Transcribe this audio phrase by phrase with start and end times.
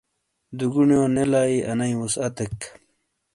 [0.57, 2.57] دُگونیو نے لائیی انئیی وُسعتیک۔